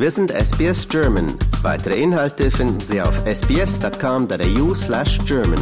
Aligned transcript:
Wir 0.00 0.12
sind 0.12 0.30
SBS 0.30 0.88
German. 0.88 1.26
Weitere 1.62 2.00
Inhalte 2.00 2.52
finden 2.52 2.78
Sie 2.78 3.02
auf 3.02 3.20
sbs.com.au 3.26 4.72
slash 4.72 5.18
German. 5.26 5.58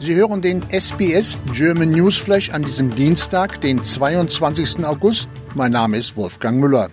Sie 0.00 0.16
hören 0.16 0.42
den 0.42 0.64
SBS 0.72 1.38
German 1.52 1.90
Newsflash 1.90 2.50
an 2.50 2.62
diesem 2.62 2.90
Dienstag, 2.90 3.60
den 3.60 3.80
22. 3.80 4.84
August. 4.84 5.28
Mein 5.54 5.70
Name 5.70 5.98
ist 5.98 6.16
Wolfgang 6.16 6.58
Müller. 6.58 6.90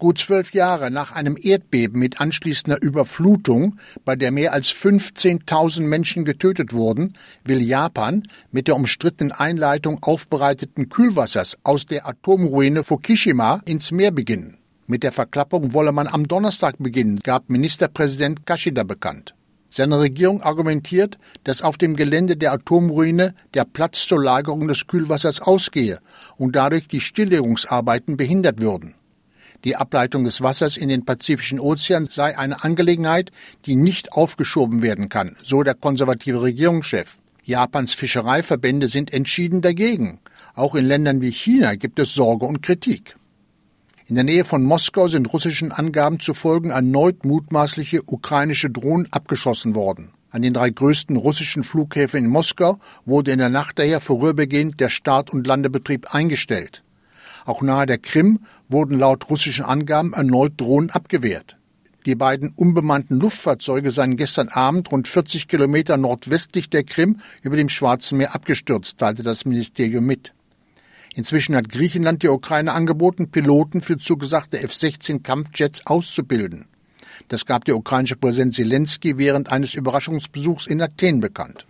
Gut 0.00 0.16
zwölf 0.16 0.54
Jahre 0.54 0.90
nach 0.90 1.12
einem 1.12 1.36
Erdbeben 1.38 2.00
mit 2.00 2.22
anschließender 2.22 2.80
Überflutung, 2.80 3.76
bei 4.06 4.16
der 4.16 4.30
mehr 4.30 4.54
als 4.54 4.72
15.000 4.72 5.82
Menschen 5.82 6.24
getötet 6.24 6.72
wurden, 6.72 7.18
will 7.44 7.60
Japan 7.60 8.22
mit 8.50 8.66
der 8.66 8.76
umstrittenen 8.76 9.30
Einleitung 9.30 10.02
aufbereiteten 10.02 10.88
Kühlwassers 10.88 11.58
aus 11.64 11.84
der 11.84 12.08
Atomruine 12.08 12.82
Fukushima 12.82 13.60
ins 13.66 13.92
Meer 13.92 14.10
beginnen. 14.10 14.56
Mit 14.86 15.02
der 15.02 15.12
Verklappung 15.12 15.74
wolle 15.74 15.92
man 15.92 16.06
am 16.06 16.26
Donnerstag 16.26 16.76
beginnen, 16.78 17.20
gab 17.22 17.50
Ministerpräsident 17.50 18.46
Kashida 18.46 18.84
bekannt. 18.84 19.34
Seine 19.68 20.00
Regierung 20.00 20.40
argumentiert, 20.40 21.18
dass 21.44 21.60
auf 21.60 21.76
dem 21.76 21.94
Gelände 21.94 22.38
der 22.38 22.52
Atomruine 22.52 23.34
der 23.52 23.66
Platz 23.66 24.06
zur 24.06 24.24
Lagerung 24.24 24.66
des 24.66 24.86
Kühlwassers 24.86 25.42
ausgehe 25.42 25.98
und 26.38 26.56
dadurch 26.56 26.88
die 26.88 27.02
Stilllegungsarbeiten 27.02 28.16
behindert 28.16 28.62
würden. 28.62 28.94
Die 29.64 29.76
Ableitung 29.76 30.24
des 30.24 30.40
Wassers 30.40 30.76
in 30.76 30.88
den 30.88 31.04
Pazifischen 31.04 31.60
Ozean 31.60 32.06
sei 32.06 32.38
eine 32.38 32.64
Angelegenheit, 32.64 33.30
die 33.66 33.76
nicht 33.76 34.12
aufgeschoben 34.12 34.82
werden 34.82 35.10
kann, 35.10 35.36
so 35.42 35.62
der 35.62 35.74
konservative 35.74 36.40
Regierungschef. 36.40 37.18
Japans 37.44 37.92
Fischereiverbände 37.92 38.88
sind 38.88 39.12
entschieden 39.12 39.60
dagegen. 39.60 40.20
Auch 40.54 40.74
in 40.74 40.86
Ländern 40.86 41.20
wie 41.20 41.30
China 41.30 41.74
gibt 41.74 41.98
es 41.98 42.14
Sorge 42.14 42.46
und 42.46 42.62
Kritik. 42.62 43.16
In 44.06 44.14
der 44.14 44.24
Nähe 44.24 44.44
von 44.44 44.64
Moskau 44.64 45.08
sind 45.08 45.32
russischen 45.32 45.72
Angaben 45.72 46.20
zufolge 46.20 46.70
erneut 46.70 47.24
mutmaßliche 47.24 48.02
ukrainische 48.06 48.70
Drohnen 48.70 49.08
abgeschossen 49.12 49.74
worden. 49.74 50.12
An 50.30 50.42
den 50.42 50.54
drei 50.54 50.70
größten 50.70 51.16
russischen 51.16 51.64
Flughäfen 51.64 52.24
in 52.24 52.30
Moskau 52.30 52.78
wurde 53.04 53.32
in 53.32 53.38
der 53.38 53.50
Nacht 53.50 53.78
daher 53.78 54.00
vorübergehend 54.00 54.80
der 54.80 54.88
Start- 54.88 55.30
und 55.30 55.46
Landebetrieb 55.46 56.14
eingestellt. 56.14 56.82
Auch 57.44 57.62
nahe 57.62 57.86
der 57.86 57.98
Krim 57.98 58.40
wurden 58.70 58.98
laut 58.98 59.28
russischen 59.30 59.64
Angaben 59.64 60.12
erneut 60.12 60.52
Drohnen 60.56 60.90
abgewehrt. 60.90 61.56
Die 62.06 62.14
beiden 62.14 62.52
unbemannten 62.56 63.20
Luftfahrzeuge 63.20 63.90
seien 63.90 64.16
gestern 64.16 64.48
Abend 64.48 64.90
rund 64.90 65.06
40 65.06 65.48
Kilometer 65.48 65.98
nordwestlich 65.98 66.70
der 66.70 66.84
Krim 66.84 67.18
über 67.42 67.56
dem 67.56 67.68
Schwarzen 67.68 68.18
Meer 68.18 68.34
abgestürzt, 68.34 68.98
teilte 68.98 69.22
das 69.22 69.44
Ministerium 69.44 70.06
mit. 70.06 70.32
Inzwischen 71.14 71.56
hat 71.56 71.68
Griechenland 71.68 72.22
der 72.22 72.32
Ukraine 72.32 72.72
angeboten, 72.72 73.30
Piloten 73.30 73.82
für 73.82 73.98
zugesagte 73.98 74.62
F-16 74.62 75.22
Kampfjets 75.22 75.86
auszubilden. 75.86 76.66
Das 77.28 77.44
gab 77.44 77.64
der 77.64 77.76
ukrainische 77.76 78.16
Präsident 78.16 78.54
Zelensky 78.54 79.18
während 79.18 79.52
eines 79.52 79.74
Überraschungsbesuchs 79.74 80.66
in 80.66 80.80
Athen 80.80 81.20
bekannt. 81.20 81.66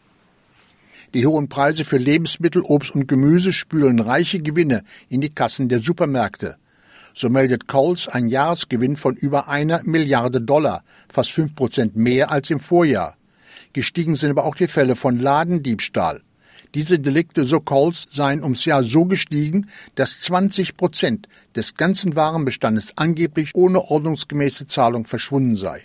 Die 1.13 1.27
hohen 1.27 1.49
Preise 1.49 1.85
für 1.85 1.99
Lebensmittel, 1.99 2.63
Obst 2.63 2.95
und 2.95 3.09
Gemüse 3.09 3.53
spülen 3.53 3.99
reiche 3.99 4.39
Gewinne 4.39 4.85
in 5.09 5.21
die 5.21 5.31
Kassen 5.31 5.69
der 5.69 5.81
Supermärkte. 5.81 6.57
So 7.15 7.29
meldet 7.29 7.69
Coles 7.69 8.09
einen 8.09 8.29
Jahresgewinn 8.29 8.97
von 8.97 9.17
über 9.17 9.49
einer 9.49 9.83
Milliarde 9.85 10.41
Dollar, 10.41 10.85
fast 11.09 11.33
fünf 11.33 11.55
Prozent 11.55 11.97
mehr 11.97 12.31
als 12.31 12.51
im 12.51 12.61
Vorjahr. 12.61 13.17
Gestiegen 13.73 14.15
sind 14.15 14.31
aber 14.31 14.45
auch 14.45 14.55
die 14.55 14.69
Fälle 14.69 14.97
von 14.97 15.19
Ladendiebstahl. 15.19 16.23
Diese 16.75 17.01
Delikte, 17.01 17.45
so 17.45 17.61
Coles, 17.61 18.07
seien 18.11 18.43
ums 18.43 18.65
Jahr 18.65 18.85
so 18.85 19.05
gestiegen, 19.05 19.67
dass 19.97 20.21
20 20.21 20.77
Prozent 20.77 21.29
des 21.57 21.75
ganzen 21.75 22.15
Warenbestandes 22.15 22.93
angeblich 22.97 23.55
ohne 23.55 23.83
ordnungsgemäße 23.83 24.67
Zahlung 24.67 25.07
verschwunden 25.07 25.57
sei. 25.57 25.83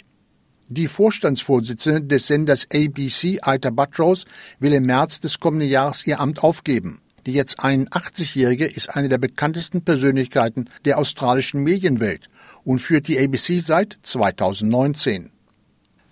Die 0.68 0.88
Vorstandsvorsitzende 0.88 2.02
des 2.04 2.28
Senders 2.28 2.68
ABC, 2.74 3.40
Aita 3.42 3.70
Buttrose, 3.70 4.26
will 4.60 4.74
im 4.74 4.86
März 4.86 5.20
des 5.20 5.40
kommenden 5.40 5.70
Jahres 5.70 6.06
ihr 6.06 6.20
Amt 6.20 6.44
aufgeben. 6.44 7.02
Die 7.26 7.34
jetzt 7.34 7.60
81-Jährige 7.60 8.66
ist 8.66 8.96
eine 8.96 9.10
der 9.10 9.18
bekanntesten 9.18 9.84
Persönlichkeiten 9.84 10.70
der 10.86 11.00
australischen 11.00 11.64
Medienwelt 11.64 12.30
und 12.64 12.80
führt 12.80 13.08
die 13.08 13.20
ABC 13.20 13.60
seit 13.62 13.98
2019. 14.04 15.32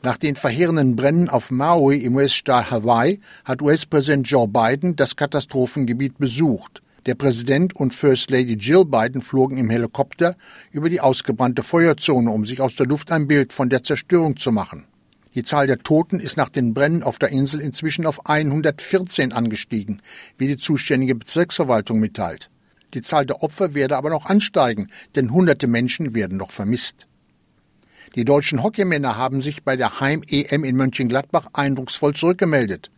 Nach 0.02 0.18
den 0.18 0.36
verheerenden 0.36 0.96
Bränden 0.96 1.30
auf 1.30 1.52
Maui 1.52 1.98
im 2.00 2.16
US-Staat 2.16 2.72
Hawaii 2.72 3.20
hat 3.46 3.62
US-Präsident 3.62 4.28
Joe 4.28 4.48
Biden 4.48 4.96
das 4.96 5.16
Katastrophengebiet 5.16 6.18
besucht. 6.18 6.82
Der 7.06 7.16
Präsident 7.16 7.76
und 7.76 7.94
First 7.94 8.32
Lady 8.32 8.54
Jill 8.54 8.86
Biden 8.86 9.22
flogen 9.22 9.58
im 9.58 9.70
Helikopter 9.70 10.36
über 10.72 10.90
die 10.90 11.00
ausgebrannte 11.00 11.62
Feuerzone, 11.62 12.32
um 12.32 12.46
sich 12.46 12.60
aus 12.60 12.76
der 12.76 12.88
Luft 12.88 13.12
ein 13.12 13.28
Bild 13.28 13.54
von 13.54 13.70
der 13.70 13.84
Zerstörung 13.84 14.36
zu 14.38 14.52
machen. 14.52 14.86
Die 15.36 15.44
Zahl 15.44 15.66
der 15.66 15.80
Toten 15.80 16.20
ist 16.20 16.38
nach 16.38 16.50
den 16.50 16.74
Bränden 16.74 17.02
auf 17.02 17.18
der 17.18 17.30
Insel 17.30 17.60
inzwischen 17.60 18.06
auf 18.06 18.28
114 18.28 19.34
angestiegen, 19.34 20.02
wie 20.38 20.48
die 20.48 20.58
zuständige 20.58 21.16
Bezirksverwaltung 21.16 22.00
mitteilt. 22.00 22.52
Die 22.94 23.02
Zahl 23.02 23.26
der 23.26 23.42
Opfer 23.42 23.74
werde 23.74 23.98
aber 23.98 24.12
noch 24.12 24.28
ansteigen, 24.28 24.90
denn 25.16 25.32
hunderte 25.32 25.68
Menschen 25.68 26.14
werden 26.14 26.38
noch 26.38 26.52
vermisst. 26.52 27.08
Die 28.16 28.26
deutschen 28.26 28.62
Hockeymänner 28.62 29.18
haben 29.18 29.42
sich 29.42 29.64
bei 29.64 29.76
der 29.76 30.00
Heim-EM 30.00 30.64
in 30.64 30.76
Mönchengladbach 30.76 31.48
eindrucksvoll 31.54 32.14
zurückgemeldet. 32.14 32.92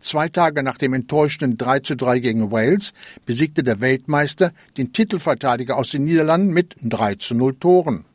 Zwei 0.00 0.30
Tage 0.30 0.62
nach 0.62 0.78
dem 0.78 0.94
enttäuschenden 0.94 1.58
3 1.58 1.80
zu 1.80 1.96
3 1.96 2.18
gegen 2.20 2.50
Wales 2.50 2.94
besiegte 3.26 3.62
der 3.62 3.80
Weltmeister 3.80 4.52
den 4.78 4.92
Titelverteidiger 4.92 5.76
aus 5.76 5.90
den 5.90 6.04
Niederlanden 6.04 6.54
mit 6.54 6.76
3 6.82 7.16
zu 7.16 7.34
0 7.34 7.56
Toren. 7.56 8.06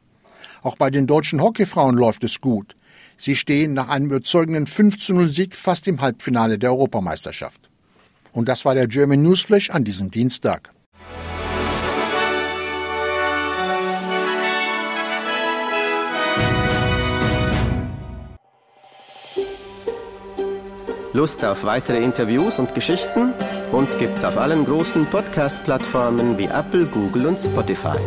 Auch 0.63 0.75
bei 0.75 0.89
den 0.89 1.05
deutschen 1.05 1.41
Hockeyfrauen 1.41 1.95
läuft 1.95 2.23
es 2.23 2.41
gut. 2.41 2.75
Sie 3.21 3.35
stehen 3.35 3.73
nach 3.73 3.89
einem 3.89 4.05
überzeugenden 4.05 4.65
5 4.65 4.97
zu 4.97 5.13
0 5.13 5.27
Sieg 5.27 5.53
fast 5.53 5.89
im 5.89 5.99
Halbfinale 5.99 6.57
der 6.57 6.71
Europameisterschaft. 6.71 7.69
Und 8.31 8.47
das 8.47 8.63
war 8.63 8.75
der 8.75 8.87
German 8.87 9.21
Newsflash 9.21 9.71
an 9.71 9.83
diesem 9.83 10.09
Dienstag. 10.09 10.71
Lust 21.11 21.43
auf 21.43 21.65
weitere 21.65 22.01
Interviews 22.01 22.57
und 22.57 22.73
Geschichten? 22.73 23.33
Uns 23.73 23.97
gibt's 23.97 24.23
auf 24.23 24.37
allen 24.37 24.63
großen 24.63 25.05
Podcast-Plattformen 25.07 26.37
wie 26.37 26.45
Apple, 26.45 26.85
Google 26.85 27.25
und 27.25 27.37
Spotify. 27.37 27.97